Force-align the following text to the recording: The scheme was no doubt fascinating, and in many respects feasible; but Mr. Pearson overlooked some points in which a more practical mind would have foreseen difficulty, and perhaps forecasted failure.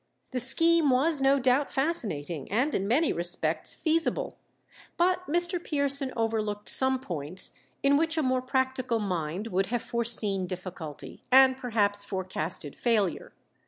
The 0.31 0.39
scheme 0.39 0.89
was 0.89 1.21
no 1.21 1.37
doubt 1.37 1.69
fascinating, 1.69 2.51
and 2.51 2.73
in 2.73 2.87
many 2.87 3.13
respects 3.13 3.75
feasible; 3.75 4.35
but 4.97 5.23
Mr. 5.27 5.63
Pearson 5.63 6.11
overlooked 6.17 6.69
some 6.69 6.97
points 6.99 7.53
in 7.83 7.97
which 7.97 8.17
a 8.17 8.23
more 8.23 8.41
practical 8.41 8.97
mind 8.97 9.49
would 9.49 9.67
have 9.67 9.83
foreseen 9.83 10.47
difficulty, 10.47 11.21
and 11.31 11.55
perhaps 11.55 12.03
forecasted 12.03 12.75
failure. 12.75 13.33